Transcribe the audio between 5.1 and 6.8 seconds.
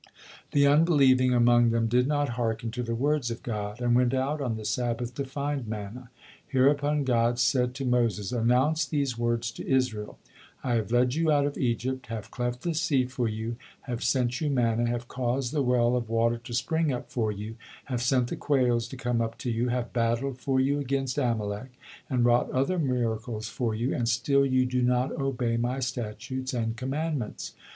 to find manna. Here